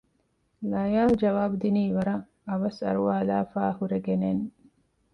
ލަޔާލު 0.71 1.13
ޖަވާބުދިނީވެސް 1.21 1.95
ވަރަށް 1.97 2.25
އަވަސް 2.47 2.79
އަރުވާލާފައި 2.85 3.75
ހުރެގެނެން 3.77 4.43